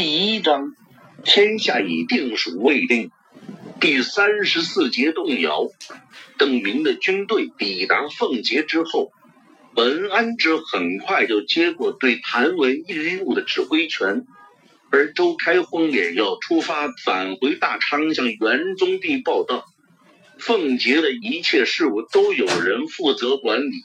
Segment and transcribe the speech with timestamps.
[0.00, 0.76] 第一章，
[1.24, 3.10] 天下已定属未定。
[3.80, 5.70] 第三十四节动摇。
[6.36, 9.10] 邓明的军队抵达奉节之后，
[9.74, 14.24] 文安之很快就接过对谭文一务的指挥权，
[14.92, 19.64] 而周开荒也要出发返回大昌向元宗帝报道。
[20.38, 23.82] 奉节的一切事务都有人负责管理，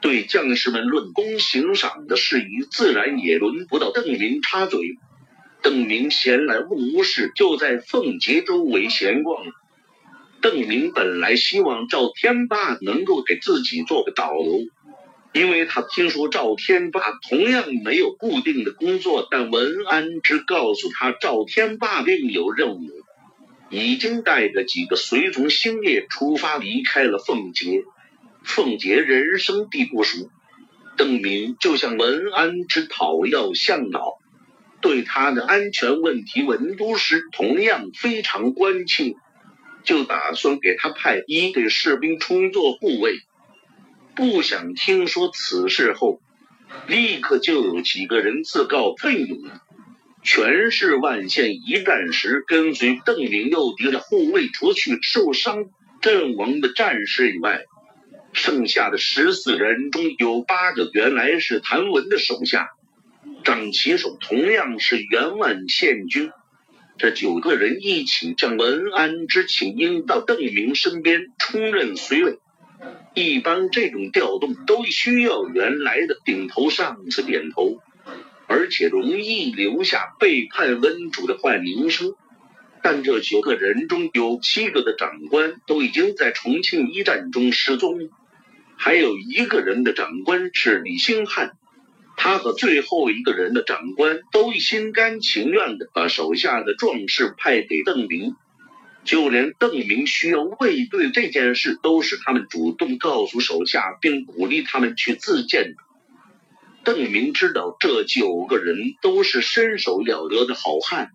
[0.00, 4.96] 对将士们论功行赏的事宜，自然也轮不到邓明插嘴。
[5.64, 9.42] 邓明闲来无事，就在凤节周围闲逛。
[10.42, 14.58] 邓明本来希望赵天霸能够给自己做个导游，
[15.32, 17.00] 因为他听说赵天霸
[17.30, 19.26] 同样没有固定的工作。
[19.30, 22.90] 但文安之告诉他，赵天霸另有任务，
[23.70, 27.84] 已经带着几个随从星夜出发离开了凤节。
[28.42, 30.28] 凤节人生地不熟，
[30.98, 34.18] 邓明就向文安之讨要向导。
[34.84, 39.16] 对他的安全问题，文都师同样非常关切，
[39.82, 43.14] 就打算给他派一队士兵充作护卫。
[44.14, 46.20] 不想听说此事后，
[46.86, 49.38] 立刻就有几个人自告奋勇，
[50.22, 55.64] 全是万县一战时跟随邓明诱敌的护卫，除去受伤
[56.02, 57.64] 阵亡的战士以外，
[58.34, 62.68] 剩下的十四人中有八个原来是谭文的手下。
[63.44, 66.30] 掌旗手同样是员万县军，
[66.96, 72.38] 这九个人一起将文安之请缨到邓明身边充任随卫。
[73.14, 77.82] 一般这种调动都需要原来的顶头上司点头，
[78.46, 82.14] 而且容易留下背叛温主的坏名声。
[82.82, 87.98] 但这九个人中有七个的长官都已经在重庆一战中失踪，
[88.76, 91.52] 还有一个人的长官是李兴汉。
[92.16, 98.34] 他和最后一个人的长官都心甘情愿地把手下的壮士派给邓明，
[99.04, 105.74] 就连邓明需要卫队这件事，都是他们主动告诉手下，并鼓励他们去自荐。
[106.84, 111.10] 邓明知道这九个人都是身手了得的好汉，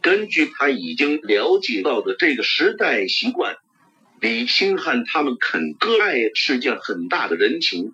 [0.00, 3.56] 根据他已经了解到的这个时代习惯，
[4.20, 7.92] 李兴汉他们肯割爱是件很大的人情。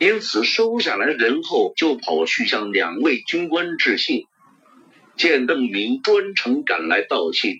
[0.00, 4.24] 因此收下来人后，就跑去向两位军官致谢。
[5.14, 7.58] 见邓明专程赶来道谢，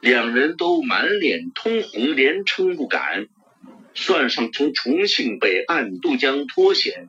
[0.00, 3.28] 两人都满脸通红，连称不敢。
[3.94, 7.08] 算上从重庆北岸渡江脱险，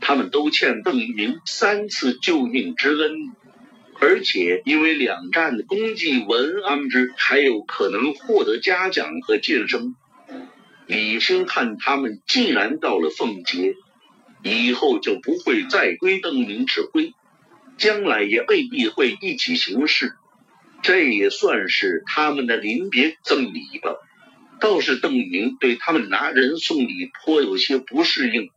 [0.00, 3.12] 他们都欠邓明三次救命之恩。
[4.00, 9.94] 而且因为两战的功绩，文安之还有可能获得嘉奖和晋升。
[10.88, 13.76] 李兴汉他们既然到了奉节。
[14.42, 17.14] 以后就不会再归邓明指挥，
[17.78, 20.14] 将来也未必会一起行事，
[20.82, 23.94] 这也算是他们的临别赠礼吧。
[24.60, 28.50] 倒是邓明对他们拿人送礼颇有些不适应。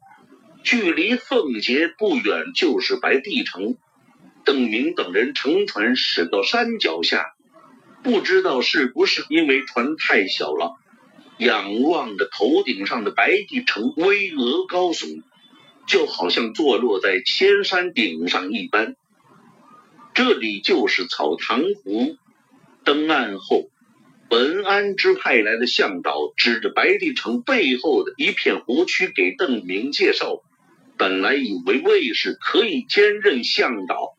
[0.63, 3.75] 距离奉节不远就是白帝城，
[4.43, 7.35] 邓明等人乘船驶到山脚下，
[8.01, 10.75] 不知道是不是因为船太小了，
[11.37, 15.21] 仰望着头顶上的白帝城巍峨高耸。
[15.87, 18.95] 就好像坐落在千山顶上一般。
[20.13, 22.17] 这里就是草堂湖。
[22.83, 23.69] 登岸后，
[24.29, 30.41] 文安之派来的向导指着白帝城背后的一片湖区给邓明介绍。
[30.97, 34.15] 本来以为卫士可以兼任向导，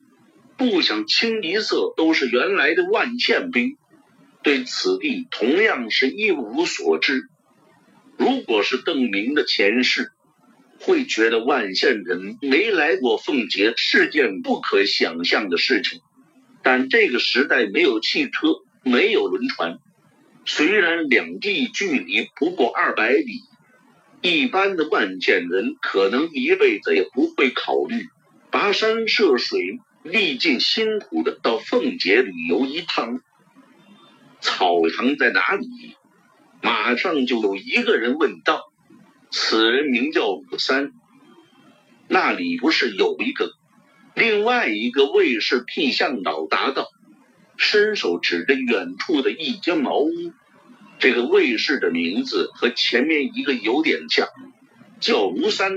[0.59, 3.79] 不想清一色都是原来的万县兵，
[4.43, 7.29] 对此地同样是一无所知。
[8.19, 10.13] 如果是邓明的前世。
[10.81, 16.01] 会觉得万县人没来过奉节是件不可想象的事情，
[16.63, 18.49] 但这个时代没有汽车，
[18.83, 19.79] 没有轮船，
[20.45, 23.41] 虽然两地距离不过二百里，
[24.21, 28.09] 一般的万县人可能一辈子也不会考虑
[28.51, 33.21] 跋山涉水、历尽辛苦的到奉节旅游一趟。
[34.41, 35.97] 草堂在哪里？
[36.63, 38.73] 马上就有一个人问道。
[39.31, 40.93] 此人名叫武三，
[42.09, 43.53] 那里不是有一个？
[44.15, 46.87] 另外一个卫士替向导答道，
[47.57, 50.11] 伸手指着远处的一间茅屋。
[50.99, 54.29] 这个卫士的名字和前面一个有点像，
[55.01, 55.73] 叫吴三。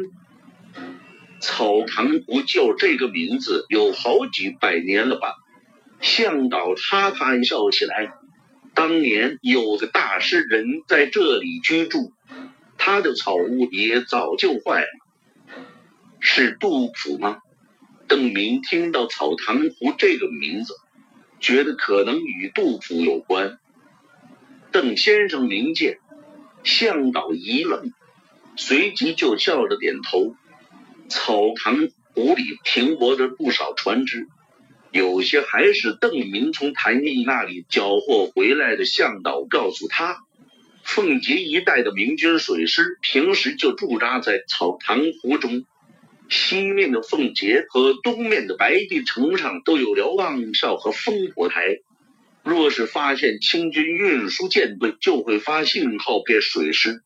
[1.42, 5.36] 草堂不叫这个名字有好几百年了吧？
[6.00, 8.14] 向导哈哈笑起来。
[8.74, 12.14] 当年有个大诗人在这里居住。
[12.80, 14.88] 他的草屋也早就坏了，
[16.20, 17.40] 是杜甫吗？
[18.08, 20.74] 邓明听到草堂湖这个名字，
[21.40, 23.60] 觉得可能与杜甫有关。
[24.72, 26.00] 邓先生明鉴，
[26.64, 27.92] 向导一愣，
[28.56, 30.36] 随即就笑着点头。
[31.10, 34.28] 草堂湖里停泊着不少船只，
[34.92, 38.86] 有些还是邓明从谭毅那里缴获回来的。
[38.86, 40.24] 向导告诉他，
[40.90, 45.64] 奉节一带的明军水师平时就驻扎在草堂湖中。
[46.30, 51.78] 西面的凤节和东面的白帝城上都有瞭望哨和烽火台。
[52.44, 57.04] 若是发现清军运输舰队，就会发信号给水师。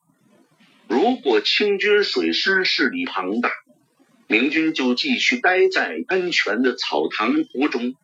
[0.88, 3.52] 如果清军水师势力庞大，
[4.28, 7.96] 明军就继续待在安全的草堂湖中；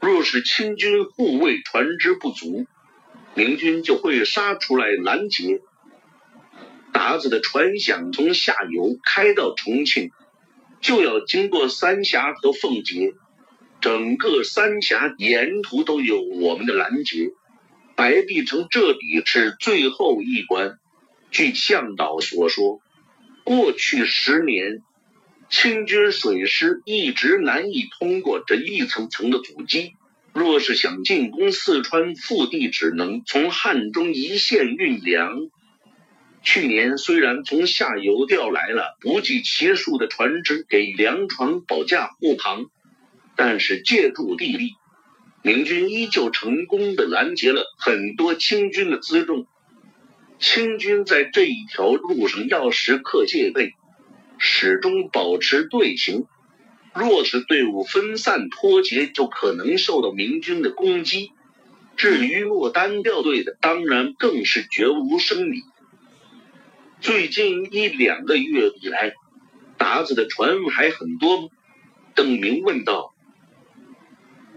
[0.00, 2.66] 若是清军护卫船只不足，
[3.34, 5.60] 明军就会杀出来拦截。
[6.92, 10.10] 达子的船想从下游开到重庆。
[10.80, 13.12] 就要经过三峡和奉节，
[13.80, 17.30] 整个三峡沿途都有我们的拦截。
[17.94, 20.80] 白帝城这里是最后一关。
[21.30, 22.80] 据向导所说，
[23.44, 24.82] 过去十年，
[25.48, 29.94] 清军水师一直难以通过这一层层的阻击。
[30.32, 35.50] 若是想进攻四川腹地，只能从汉中一线运粮。
[36.42, 42.66] 去年虽然从下游调来了不计其数的船只给粮船保驾护航，
[43.36, 44.70] 但是借助地利，
[45.42, 49.46] 明军依旧成功的拦截了很多清军的辎重。
[50.38, 53.74] 清军在这一条路上要时刻戒备，
[54.38, 56.24] 始终保持队形。
[56.94, 61.32] 若是队伍分散脱节，就可能受到明军的攻击。
[61.96, 65.62] 至于落单掉队的，当然更是绝无生理。
[67.00, 69.14] 最近一两个月以来，
[69.76, 71.48] 达子的船还很多吗？
[72.14, 73.14] 邓明问道。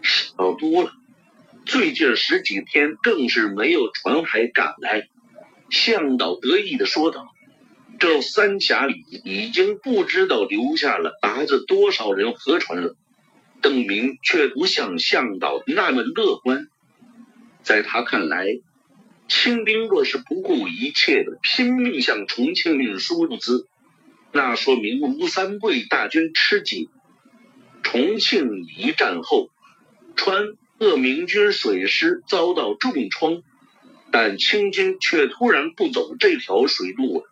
[0.01, 0.93] 少多了，
[1.65, 5.07] 最近十几天更是没有船还赶来。
[5.69, 7.33] 向导得意的说道
[7.99, 12.95] ：“这三峡里已经不知道留下了达子多少人和船了。”
[13.61, 16.67] 邓明却不像向导那么乐观，
[17.63, 18.45] 在他看来。
[19.27, 23.67] 清兵若是不顾一切的拼命向重庆运输物资，
[24.31, 26.89] 那说明吴三桂大军吃紧。
[27.81, 29.49] 重庆一战后，
[30.15, 33.41] 川鄂明军水师遭到重创，
[34.11, 37.25] 但清军却突然不走这条水路了，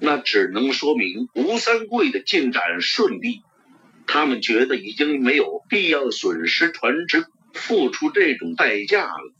[0.00, 3.42] 那只能说明吴三桂的进展顺利。
[4.06, 9.32] 他们觉得已经没有必要损失船只，付出这种代价了。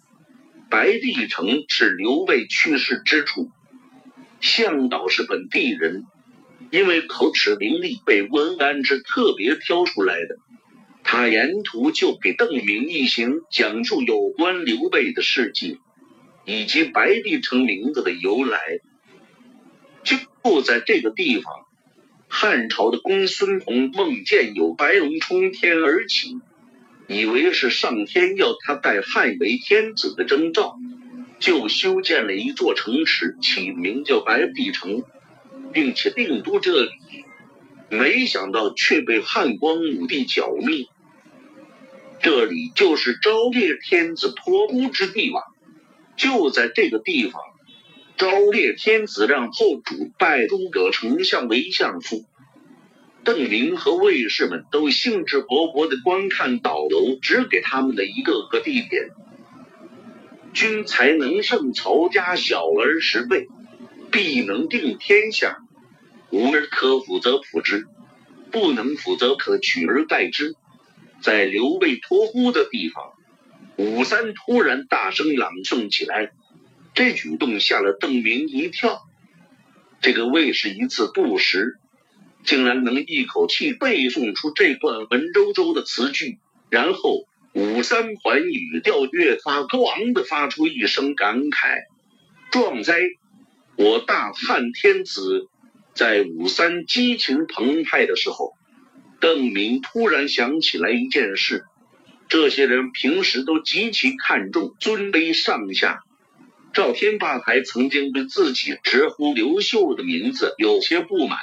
[0.69, 3.51] 白帝城是刘备去世之处，
[4.41, 6.05] 向导是本地人，
[6.71, 10.37] 因为口齿伶俐，被温安之特别挑出来的。
[11.03, 15.81] 他沿途就给邓明一行讲述有关刘备的事迹，
[16.45, 18.61] 以及白帝城名字的由来。
[20.03, 21.67] 就在这个地方，
[22.29, 26.39] 汉朝的公孙弘梦见有白龙冲天而起。
[27.09, 30.79] 以为是上天要他代汉为天子的征兆，
[31.41, 35.03] 就修建了一座城池，起名叫白帝城，
[35.73, 36.91] 并且定都这里。
[37.89, 40.87] 没想到却被汉光武帝剿灭。
[42.23, 45.41] 这里就是昭烈天子托孤之地吧？
[46.17, 47.43] 就在这个地方，
[48.21, 52.27] 昭烈天子让后主拜诸葛丞相为相父。
[53.25, 59.09] 邓明和卫士们都兴致勃勃地观看导游指给他们的一个个地点。
[60.53, 63.47] 君才能胜曹家小儿十倍，
[64.13, 65.57] 必能定天下。
[66.29, 67.87] 无儿可辅则辅之，
[68.51, 70.57] 不能辅则可取而代之。
[71.23, 73.15] 在刘备托孤的地方，
[73.79, 76.33] 武三突然大声朗诵起来，
[76.95, 79.01] 这举动吓了邓明一跳。
[80.01, 81.77] 这个卫士一次不识。
[82.43, 86.39] 竟然能一口气背诵出这段文绉绉的词句，
[86.71, 91.83] 然后五三环语调越发高昂的发出一声感慨
[92.51, 92.99] ：“壮哉！
[93.77, 95.49] 我大汉天子！”
[95.93, 98.55] 在五三激情澎湃的时候，
[99.21, 101.67] 邓明突然想起来一件事：
[102.31, 106.01] 这些人平时都极其看重尊卑上下。
[106.73, 111.39] 赵天霸还曾经对自己直呼刘秀的名字有些不满。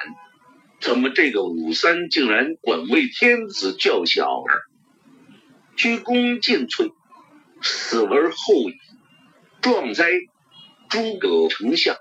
[0.80, 4.62] 怎么这个武三竟然管为天子叫小儿？
[5.76, 6.94] 鞠躬尽瘁，
[7.62, 8.76] 死而后已。
[9.62, 10.08] 壮哉！
[10.90, 11.98] 诸葛丞相。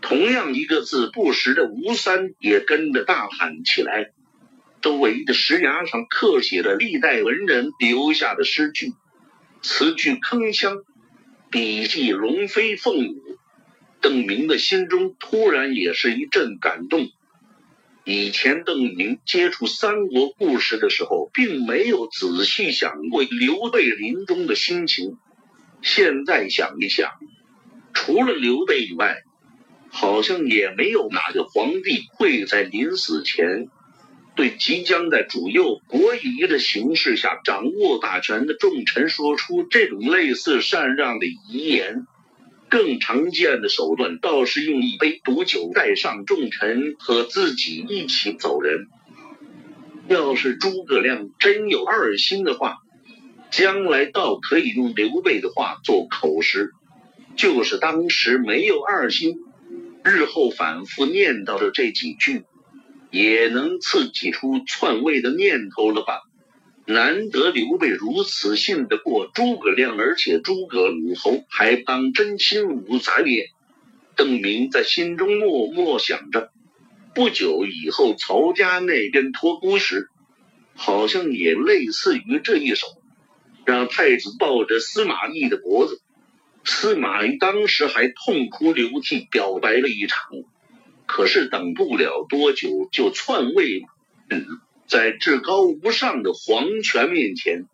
[0.00, 4.12] 同样一个字不识的吴三也跟着大喊起来。
[4.80, 8.92] 周围的石崖上刻写了历代文人留下的诗句，
[9.62, 10.82] 词句铿锵，
[11.52, 13.36] 笔迹龙飞凤舞。
[14.00, 17.10] 邓明的心中突然也是一阵感动。
[18.04, 25.18] 以前邓明接触三国故事的时候，并没有仔细想过刘备临终的心情。
[25.82, 27.10] 现在想一想，
[27.92, 29.22] 除了刘备以外，
[29.90, 33.68] 好像也没有哪个皇帝会在临死前。
[34.34, 42.06] 对即将在主右国仪的形势下掌握大权的重臣说出这种类似禅让的遗言，
[42.70, 48.86] 更常见的手段倒是用一杯毒酒带上重臣和自己一起走人。
[50.08, 52.78] 要是诸葛亮真有二心的话，
[53.50, 56.72] 将来倒可以用刘备的话做口实，
[57.36, 59.36] 就是当时没有二心，
[60.02, 62.44] 日后反复念叨着这几句。
[63.12, 66.22] 也能刺激出篡位的念头了吧？
[66.84, 73.46] 难得刘备如此信得过诸葛亮，而且诸葛武侯还当真心无杂念。
[74.16, 76.50] 邓明在心中默默想着。
[77.14, 80.08] 不久以后，曹家那边托孤时，
[80.74, 82.86] 好像也类似于这一手，
[83.64, 86.00] 让太子抱着司马懿的脖子。
[86.64, 90.30] 司马懿当时还痛哭流涕，表白了一场。
[91.14, 93.84] 可是等不了多久就篡位，
[94.30, 94.46] 嗯，
[94.86, 97.66] 在至高无上的皇权面前，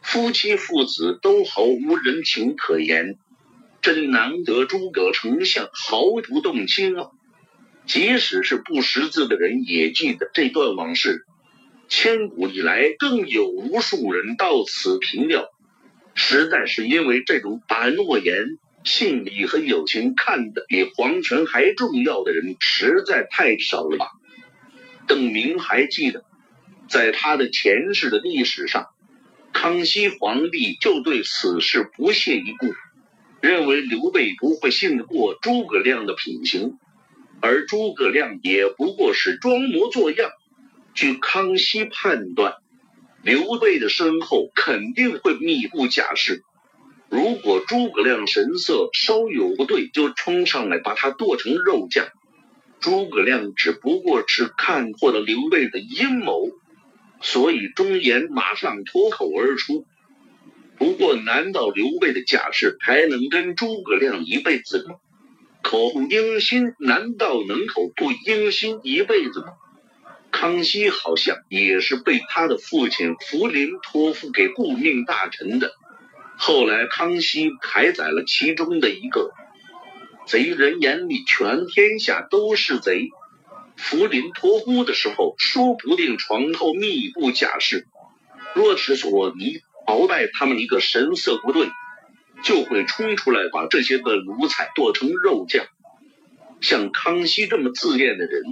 [0.00, 3.16] 夫妻父子都毫无人情可言，
[3.82, 7.10] 真难得诸葛丞相毫不动心啊！
[7.84, 11.26] 即使是不识字的人也记得这段往事，
[11.88, 15.48] 千古以来更有无数人到此凭吊，
[16.14, 18.56] 实在是因为这种把诺言。
[18.88, 24.06] 信义和友情看得比皇权还重要的人实在太少了吧？
[25.06, 26.24] 邓明还记得，
[26.88, 28.86] 在他的前世的历史上，
[29.52, 32.72] 康熙皇帝就对此事不屑一顾，
[33.42, 36.78] 认为刘备不会信得过诸葛亮的品行，
[37.42, 40.30] 而诸葛亮也不过是装模作样。
[40.94, 42.54] 据康熙判断，
[43.22, 46.42] 刘备的身后肯定会密布甲士。
[47.08, 52.06] 如果诸葛亮神色稍有不对，就冲上来把他剁成肉酱。
[52.80, 56.50] 诸葛亮只不过是看破了刘备的阴谋，
[57.20, 59.84] 所以忠言马上脱口而出。
[60.76, 64.96] 不过，难道刘备的架势还能跟诸葛亮一辈子吗？
[65.62, 69.54] 口不应心，难道能口不应心一辈子吗？
[70.30, 75.72] 康熙好像也是被他的父亲福临托付给顾命大臣的。
[76.40, 79.32] 后来，康熙还宰了其中的一个
[80.24, 83.10] 贼人，眼里全天下都是贼。
[83.76, 87.86] 福临托孤的时候，说不定床头密布甲士。
[88.54, 91.68] 若是索尼、鳌拜他们一个神色不对，
[92.44, 95.66] 就会冲出来把这些个奴才剁成肉酱。
[96.60, 98.42] 像康熙这么自恋的人，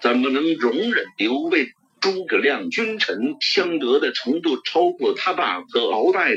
[0.00, 1.68] 怎么能容忍刘备、
[2.00, 6.32] 诸葛亮君臣相得的程度超过他爸和鳌拜？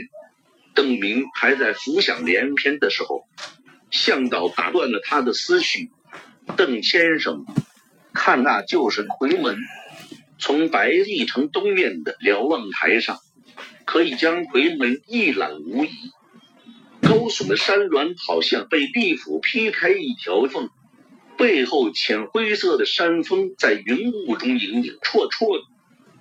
[0.78, 3.28] 邓明还在浮想联翩的时候，
[3.90, 5.90] 向导打断了他的思绪。
[6.56, 7.48] 邓先生，
[8.14, 9.58] 看那就是夔门，
[10.38, 13.18] 从白帝城东面的瞭望台上，
[13.86, 15.90] 可以将夔门一览无遗。
[17.02, 20.70] 高耸的山峦好像被地府劈开一条缝，
[21.40, 25.60] 背后浅灰色的山峰在云雾中影影绰绰，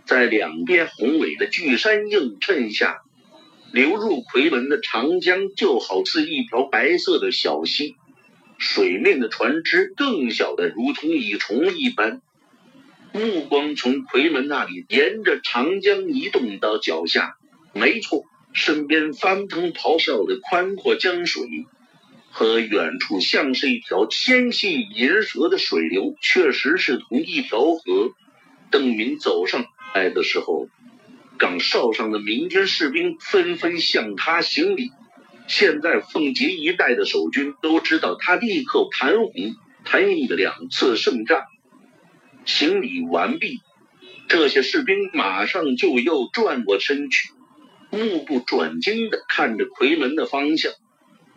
[0.06, 3.02] 在两边宏伟的巨山映衬下。
[3.76, 7.94] 流入夔门的长江就好似一条白色的小溪，
[8.56, 12.22] 水面的船只更小的如同蚁虫一般。
[13.12, 17.36] 目光从夔门那里沿着长江移动到脚下，
[17.74, 21.42] 没错，身边翻腾咆哮的宽阔江水
[22.30, 28.14] 和远处像是一条纤细银蛇的水流，确实是同一条河。
[28.70, 30.66] 邓明走上来的时候。
[31.38, 34.90] 岗哨上的明军士兵纷纷向他行礼。
[35.48, 39.32] 现在奉节一带的守军都知道他立刻盘红、
[39.84, 41.44] 谭毅的两次胜仗。
[42.44, 43.60] 行礼完毕，
[44.28, 47.30] 这些士兵马上就又转过身去，
[47.90, 50.72] 目不转睛地看着夔门的方向，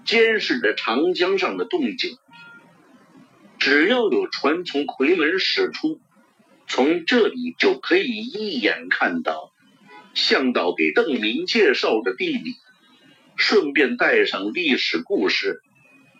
[0.05, 2.17] 监视着长江上的动静。
[3.59, 5.99] 只要有船从夔门驶出，
[6.67, 9.48] 从这里就可以一眼看到。
[10.19, 12.55] 向导给邓明介绍的地理，
[13.37, 15.61] 顺便带上历史故事。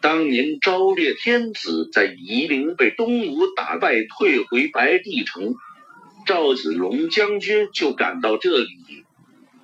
[0.02, 5.56] 当年昭烈天子在夷陵被东吴打败，退回白帝城，
[6.26, 8.70] 赵子龙将军就赶到这里，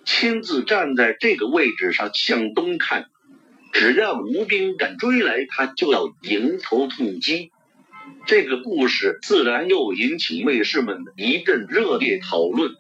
[0.04, 3.06] 亲自站在这个位置上向东看。
[3.72, 7.52] 只要吴兵敢追来，他就要迎头痛击。
[8.28, 12.76] 这个故事自然又引起卫士们一阵热烈讨论。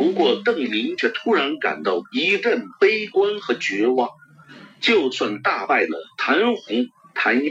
[0.00, 4.08] 不过邓明却突然感到一阵悲观和绝望。
[4.80, 7.50] 就算大败了谭红、谭毅，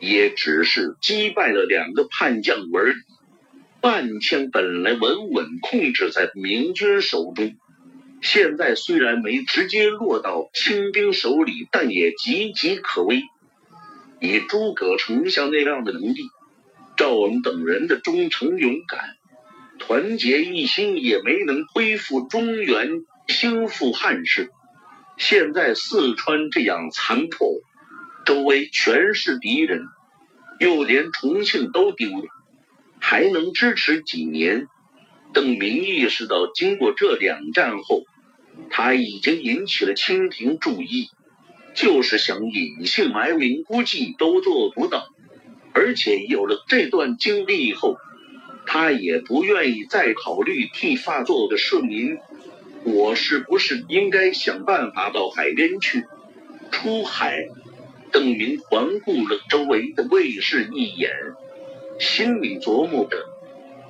[0.00, 2.96] 也只是击败了两个叛将而已。
[3.82, 7.54] 半枪本来稳稳控制在明军手中，
[8.22, 13.24] 现在虽然没直接落到清兵手里，但也岌岌可危。
[14.22, 16.30] 以诸葛丞相那样的能力。
[16.96, 19.17] 赵文等人的忠诚勇敢、
[19.88, 24.50] 团结一心，也没能恢复中原、兴复汉室。
[25.16, 27.48] 现在四川这样残破，
[28.26, 29.86] 周围全是敌人，
[30.60, 32.26] 又连重庆都丢了，
[33.00, 34.66] 还能支持几年？
[35.32, 38.02] 邓明意识到，经过这两战后，
[38.68, 41.08] 他已经引起了清廷注意，
[41.72, 45.08] 就是想隐姓埋名，估计都做不到。
[45.72, 47.96] 而且有了这段经历以后，
[48.70, 52.18] 他也不愿意再考虑剃发做个市民。
[52.84, 56.04] 我是不是应该想办法到海边去？
[56.70, 57.48] 出海？
[58.12, 61.10] 邓明环顾了周围的卫士一眼，
[61.98, 63.26] 心里琢磨着：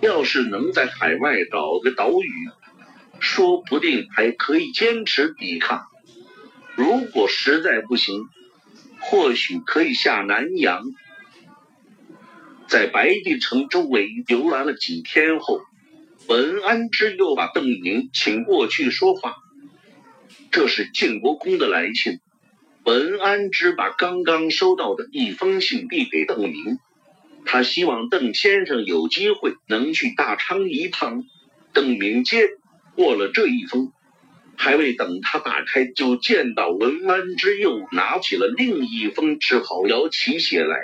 [0.01, 2.31] 要是能在海外找个岛屿，
[3.19, 5.87] 说不定还可以坚持抵抗。
[6.77, 8.29] 如果实在不行，
[9.01, 10.85] 或许可以下南洋。
[12.69, 15.63] 在白帝城周围游览了几天后，
[16.27, 19.37] 文安之又把邓明请过去说话。
[20.51, 22.21] 这是晋国公的来信。
[22.85, 26.79] 文安之把刚刚收到的一封信递给邓明，
[27.47, 31.25] 他希望邓先生有机会能去大昌一趟。
[31.73, 32.49] 邓明接
[32.97, 33.93] 过了这一封，
[34.57, 40.77] 还未等他打开，就见到文安之又拿起了另一封，只好摇起写来。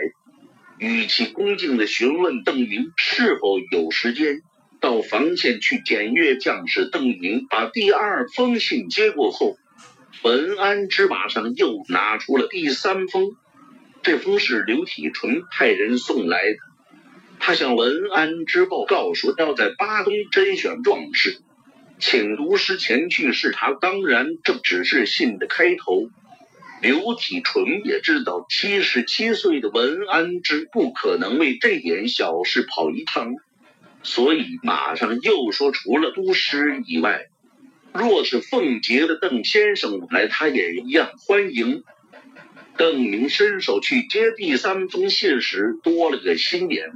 [0.78, 4.42] 语气恭敬地询问邓明是否有时间
[4.80, 6.88] 到房前去检阅将士。
[6.90, 9.56] 邓明把第二封信接过后，
[10.22, 13.36] 文安之马上又拿出了第三封。
[14.02, 16.58] 这封是刘体纯派人送来的，
[17.38, 21.38] 他向文安之报告说要在巴东甄选壮士，
[22.00, 23.72] 请读师前去视察。
[23.72, 26.10] 当然，这只是信的开头。
[26.80, 33.36] 刘体纯也知道七十七岁的文安之不可能为这点小事跑一趟，
[34.02, 37.28] 所以马上又说，除了都师以外，
[37.94, 41.84] 若是奉节的邓先生来，他也一样欢迎。
[42.76, 46.90] 邓明伸手去接第三封信时，多了个心眼，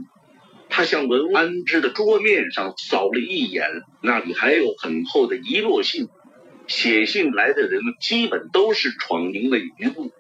[0.69, 3.65] 他向文安之的桌面上扫了一眼，
[4.03, 6.09] 那里还有很厚的一摞信。
[6.69, 10.13] 写信来的人基本都是闯营的余部，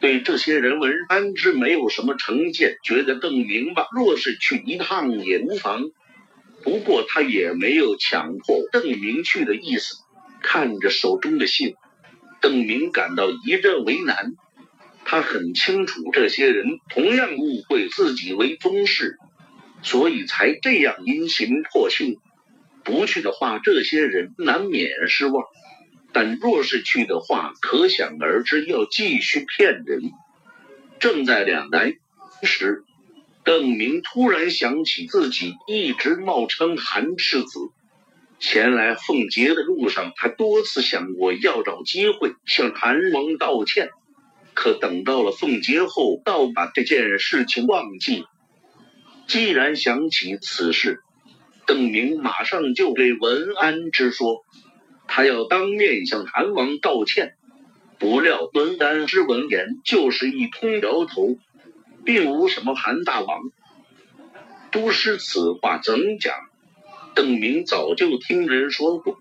[0.00, 5.90] 对这些人文安之没有什么成见，觉得邓明吧，若是去一趟也无妨。
[6.64, 9.96] 不过他也没有强迫邓明去的意思。
[10.40, 11.74] 看着手中的信，
[12.40, 14.32] 邓明感到一阵为难。
[15.04, 19.18] 他很清楚这些人同样误会自己为宗室，
[19.82, 22.16] 所以才这样殷勤迫切。
[22.82, 25.44] 不去的话，这些人难免失望。
[26.12, 30.12] 但若是去的话，可想而知要继续骗人。
[31.00, 31.94] 正在两难
[32.42, 32.84] 时，
[33.44, 37.58] 邓明突然想起自己一直冒称韩世子
[38.38, 43.88] 前来奉节的路上，他多次想过要找机会向韩王道歉，
[44.54, 48.24] 可等到了奉节后，倒把这件事情忘记。
[49.26, 51.00] 既然想起此事，
[51.66, 54.44] 邓明马上就对文安之说。
[55.14, 57.34] 他要当面向韩王道歉，
[57.98, 61.36] 不料文安之闻言就是一通摇头，
[62.02, 63.42] 并无什么韩大王。
[64.70, 66.34] 都师此话怎讲？
[67.14, 69.18] 邓明早就听人说过，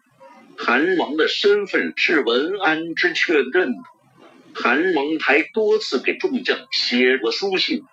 [0.57, 3.83] 韩王的身份是文安之确认的。
[4.53, 7.83] 韩王还多次给众将写过书信。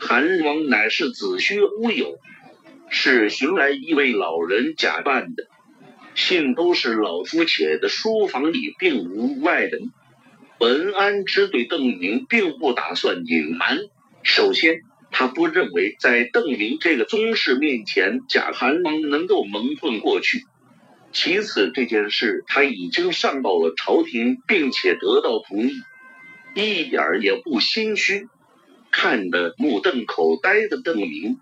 [0.00, 2.18] 韩王乃是子虚乌有，
[2.88, 5.46] 是寻来一位老人假扮的。
[6.14, 9.92] 信都是老夫写的，书房里并无外人。
[10.58, 13.78] 文安之对邓明并不打算隐瞒。
[14.22, 20.44] 首先，他不认为在邓明这个宗室面前，贾韩王能够蒙混过去。
[21.12, 25.72] 其次，这件事他已经上报了朝廷，并且得到同意，
[26.54, 28.28] 一点也不心虚。
[28.90, 31.38] 看得目瞪口呆的邓明，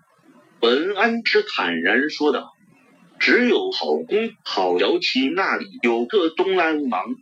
[0.61, 2.53] 文安之坦然说道。
[3.19, 7.15] 只有郝公、郝瑶旗那里有个东安王，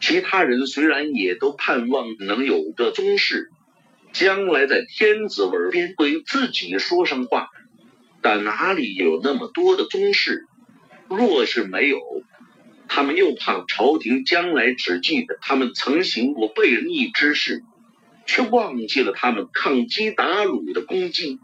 [0.00, 3.50] 其他人虽然也都盼望能有个宗室，
[4.12, 7.48] 将来在天子耳边为自己说上话，
[8.20, 10.46] 但哪里有那么多的宗室？
[11.08, 12.00] 若是没有，
[12.88, 17.62] 他们又怕朝廷将来只记得他们曾行过悖逆之事，
[18.26, 21.38] 却忘记了他们抗击鞑虏的功绩。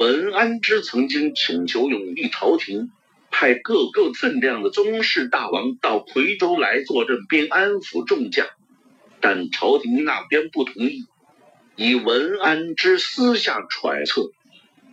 [0.00, 2.90] 文安之曾经请求永历朝廷
[3.30, 8.46] 派各个分量的宗室大王到夔州来坐镇边安抚众将，
[9.20, 11.04] 但朝廷那边不同意。
[11.76, 14.30] 以文安之私下揣测，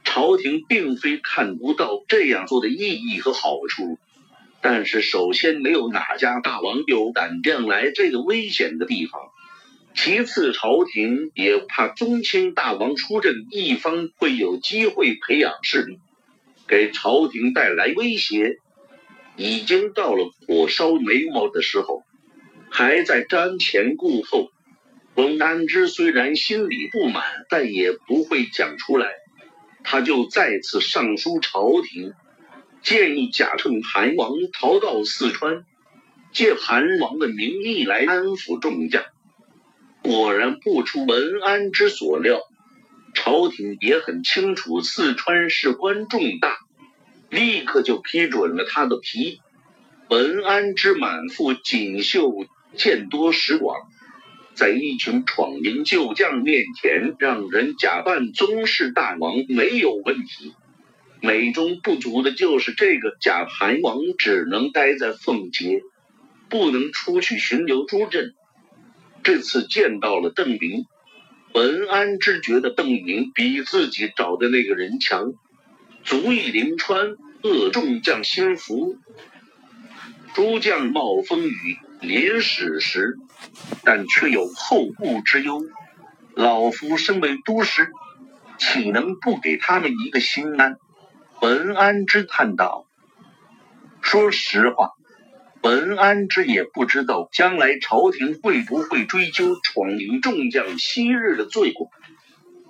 [0.04, 3.98] 朝廷并非看不到这样做的意义和好处，
[4.60, 9.22] 但是首先没有哪家大王有胆量来这个危险的地方。
[9.98, 15.98] 其次，朝廷也怕宗亲大王出阵，一方会有机会培养势力，
[16.68, 18.58] 给朝廷带来威胁。
[19.38, 22.04] 已经到了火烧眉毛的时候，
[22.70, 24.52] 还在瞻前顾后。
[25.16, 29.10] 文安之虽然心里不满，但也不会讲出来。
[29.84, 32.14] 他就再次上书朝廷，
[32.84, 35.66] 建议假称韩王逃到四川，
[36.32, 39.04] 借韩王的名义来安抚众将。
[40.08, 42.40] 果然不出文安之所料，
[43.14, 46.56] 朝廷也很清楚四川事关重大，
[47.30, 49.42] 立刻就批准了他的提议。
[50.08, 52.34] 文安之满腹锦绣，
[52.78, 53.76] 见多识广，
[54.56, 60.54] 在一群闯营旧将面前，让人假扮宗室大王没有问题。
[61.22, 65.82] 美中不足的就是这个假韩王只能待在奉节，
[66.48, 68.36] 不能出去巡游诸镇。
[69.28, 70.86] 这次见到了邓明，
[71.54, 75.34] 文安之觉得邓明比自己找的那个人强，
[76.06, 78.96] 足以临川，恶众将心服。
[80.34, 83.18] 诸将冒风雨临死时，
[83.84, 85.62] 但却有后顾之忧。
[86.34, 87.90] 老夫身为都师，
[88.58, 90.78] 岂能不给他们一个心安？
[91.42, 92.88] 文安之叹道
[94.00, 94.92] ：“说实话。”
[95.68, 101.90] 文安之也不知道将来朝廷会不会追究闯营众将昔日的罪过，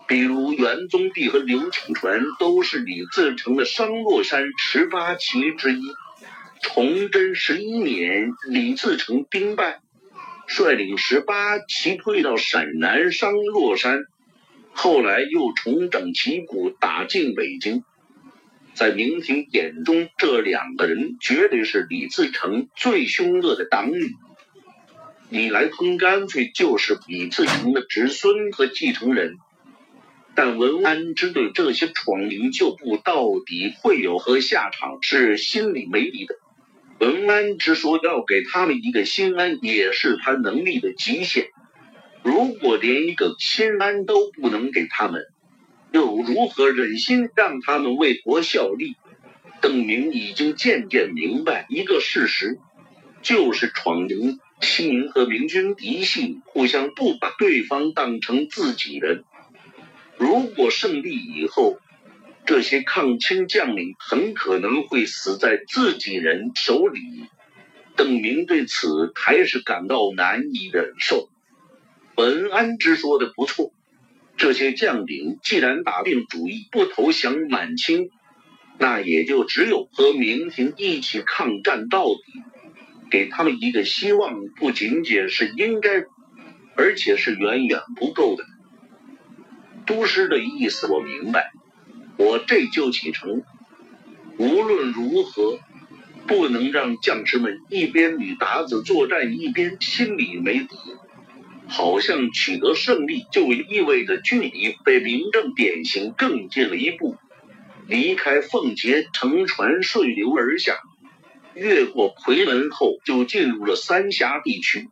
[0.08, 5.82] 比如元宗帝和刘景传都是李自成的商洛山十八旗之一。
[6.64, 9.78] 崇祯十一年，李自成兵败，
[10.48, 14.00] 率领十八旗退到陕南商洛山，
[14.74, 17.84] 后来又重整旗鼓，打进北京。
[18.78, 24.14] 在明廷眼中，这两个人绝对是李自成最凶恶的党羽。
[25.32, 29.38] 李来亨干脆就是李自成的侄孙和继承人。
[30.36, 36.36] 但文安之对这些闯营旧部到底会有何下场，是心里没底的。
[37.00, 41.48] 文安之说要给他们一个心安，也是他能力的极限。
[42.22, 45.26] 如果连一个心安都不能给他们，
[45.92, 48.96] 又如何忍心让他们为国效力？
[49.62, 52.60] 邓明已经渐渐明白一个事实，
[53.22, 59.24] 就是闯营、西营和明军嫡系互相不把对方当成自己人。
[60.18, 61.80] 如果胜利以后，
[62.46, 67.26] 这些抗清将领很可能会死在自己人手里。
[67.96, 71.30] 邓明对此还是感到难以忍受。
[72.16, 73.74] 文安之说的不错。
[74.38, 78.12] 这些将领既然打定主意不投降满清，
[78.78, 82.22] 那也就只有和明廷一起抗战到底。
[83.10, 86.04] 给他们一个希望，不仅仅是应该，
[86.76, 88.44] 而且是远远不够的。
[89.86, 91.52] 都师的意思我明白，
[92.18, 93.44] 我这就启程。
[94.38, 95.58] 无论如何，
[96.28, 100.76] 不能让将士们一边与鞑子作战，一边心里没底。
[101.70, 107.16] 好像取得胜利就意味着距离被明正典型更近了一步。
[107.88, 110.80] 离开奉节，乘船顺流而下，
[111.54, 114.90] 越过夔门后，就进入了三峡地区。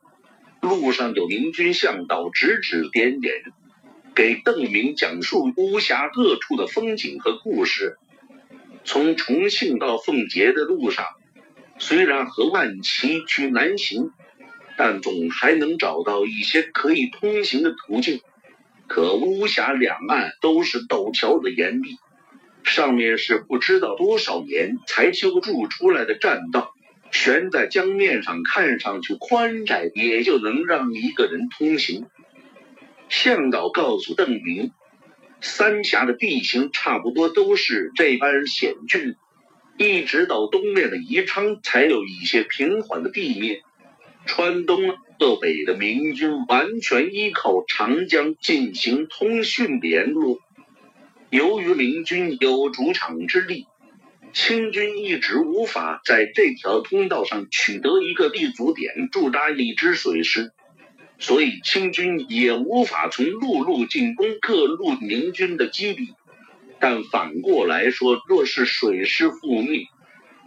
[0.61, 3.35] 路上有明军向导指指点点，
[4.15, 7.97] 给邓明讲述巫峡各处的风景和故事。
[8.83, 11.05] 从重庆到奉节的路上，
[11.77, 14.11] 虽然和万崎岖难行。
[14.77, 18.21] 但总还能找到一些可以通行的途径。
[18.88, 21.97] 可巫峡两岸都是陡峭的岩壁，
[22.63, 26.73] 上面是不知道多少年才修筑出来的栈道，
[27.11, 32.05] 悬在江面上，看上去宽窄，也就能让一个人通行。
[33.09, 34.71] 向导告诉邓明，
[35.41, 39.15] 三峡的地形差不多都是这般险峻，
[39.77, 43.61] 一直到东面的宜昌才有一些平缓的地面。
[44.25, 50.39] 川东鄂北的明军完全依靠长江进行通讯联络。
[51.29, 53.67] 由于明军有主场之力，
[54.33, 60.51] 清军一直无法在这条通道上取得一个立足点驻扎一支水师，
[61.19, 66.13] 所以清军也无法从陆路进攻各路明军的基地。
[66.79, 69.85] 但反过来说，若是水师覆灭，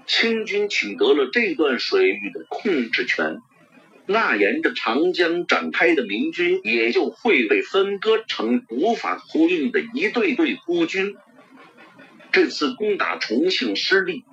[0.06, 3.38] 清军取得了这段水域的控制权，
[4.10, 11.14] 那沿着长江展开的明军也就会被分割成无法呼应的一队队孤军。
[12.32, 14.24] 这次攻打重庆失利，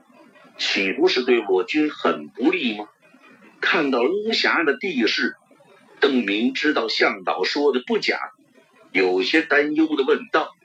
[0.58, 2.88] 岂不是对我军很不利吗？
[3.60, 5.36] 看到巫峡的地势，
[6.00, 8.18] 邓明知道向导说的不假，
[8.94, 10.56] 有些担忧的问道。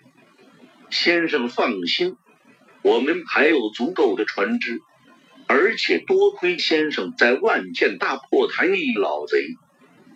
[0.88, 2.14] 先生放心，
[2.82, 4.80] 我们还有足够的船只，
[5.52, 9.56] 而且多亏先生在万箭大破谭毅老贼，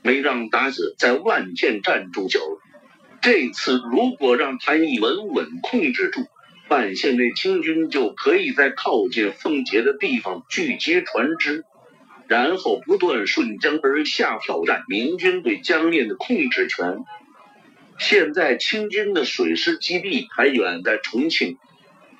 [0.00, 2.38] 没让达子在万箭站住脚。
[3.20, 6.20] 这次如果让谭毅稳稳控制住
[6.68, 11.64] 万县内清军，就可以在靠近奉节的地方聚集船只，
[12.28, 16.98] 然后不断顺江而下挑战明军对江面的控制权。
[17.98, 21.58] 现在清军的水师基地还远在重庆，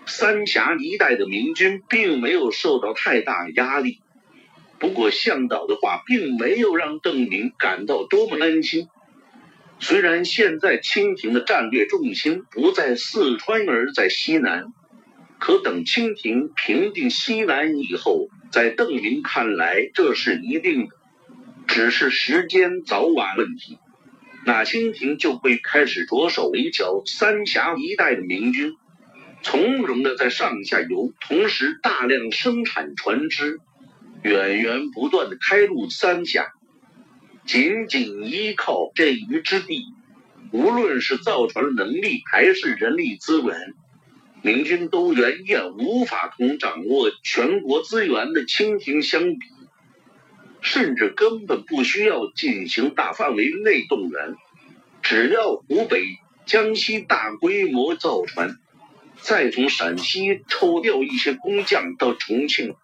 [0.06, 4.00] 三峡一带的明军并没有受到太大压力。
[4.78, 8.88] 不过向导的话并没有让邓明感到多么安心。
[9.80, 14.66] 虽然现在清廷的战略重心不在四川而在西南，
[15.38, 20.96] 可等清廷平定西南以后，在邓明看来这是一定的，
[21.66, 23.78] 只是时间早晚问题。
[24.44, 28.74] 那清廷就会开始着手围剿三峡一带的明军，
[29.44, 33.60] 从容的在上下游同时大量生产船只，
[34.22, 36.52] 源源不断的开入三峡。
[37.44, 39.84] 仅仅依靠这一之地，
[40.50, 43.74] 无论是造船能力还是人力资源，
[44.40, 49.46] 明军都远远无法同掌握全国资源的清廷相比。
[50.62, 54.34] 甚至根本不需要进行大范围内动员，
[55.02, 56.02] 只要湖北、
[56.46, 58.56] 江西大规模造船，
[59.24, 62.74] 再从陕西抽调一些工匠到重庆，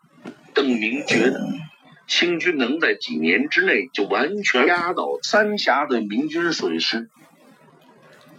[0.55, 1.47] 邓明觉得
[2.09, 7.11] 清军能在几年之内就完全压倒三峡的明军水师。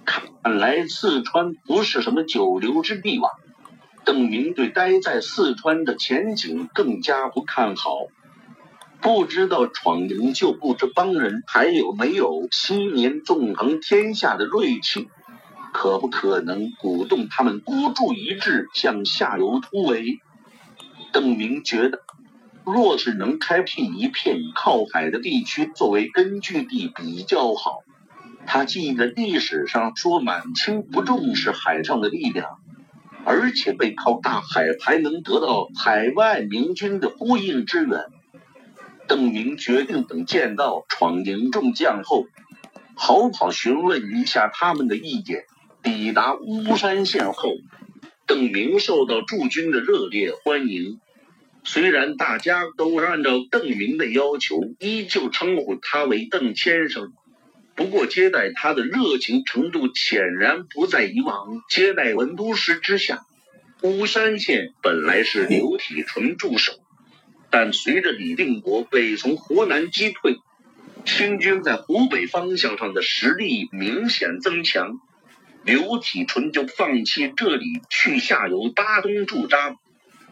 [0.04, 3.30] 看来四川不是什么久留之地吧？
[4.04, 7.92] 邓明对待在四川的前景更加不看好。
[9.00, 15.08] 不知道闯营救部这帮人还有没有昔年纵横天下的锐气？
[15.72, 20.20] 可不可能鼓动他们孤注一掷向下游突围？
[21.12, 22.00] 邓明觉得，
[22.66, 27.80] 若是能开辟一片靠海的地区作为根据地比较好。
[28.46, 32.60] 他记得历史上说满清不重视海上的力量，
[33.24, 38.06] 而且背靠大海还能得到海外明军的呼应支援。
[39.08, 42.26] 邓明决定等见到闯营众将后，
[42.96, 45.46] 好好询问一下他们的意见。
[45.84, 47.56] 抵达巫山县后，
[48.28, 51.00] 邓明受到驻军的热烈欢迎。
[51.64, 57.14] 虽然大家都按照邓明的要求，依旧称呼他为邓先生，
[57.76, 63.22] 不过接待他的热情程度显然不在以往接待文都师之下。
[63.82, 66.74] 巫山县本来是刘体纯驻守。
[67.50, 70.38] 但随着李定国被从湖南击退，
[71.06, 75.02] 清军在湖北方向上的实力明显增强，
[75.64, 79.78] 刘体纯就放弃这里，去下游巴东驻扎，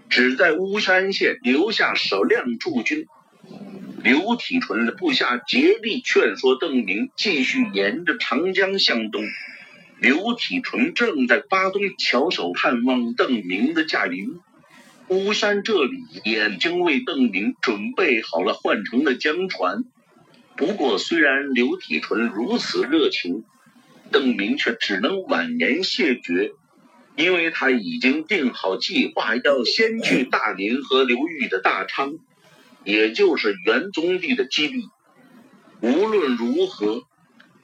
[0.10, 3.06] 只在巫山县留下少量驻军。
[4.04, 9.24] 刘体纯的部下竭力劝说邓明继续沿着长江向东。
[10.00, 14.40] 刘体纯正在巴东翘首盼望邓明的驾云。
[15.10, 19.84] 巫山这里已经为邓明准备好了换乘的江船，
[20.56, 23.44] 不过虽然刘体纯如此热情，
[24.12, 26.52] 邓明却只能婉言谢绝，
[27.16, 32.14] 因为他已经定好计划，要先去大林河流域的大昌，
[32.84, 34.90] 也就是元宗帝的基地。
[35.82, 37.04] 无论如何，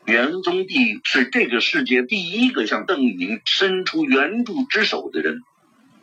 [0.05, 5.41] 元宗帝是这个世界第一个向邓明伸出援助之手的人。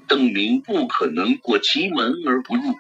[0.08, 2.74] 邓明不可能过其门而不入。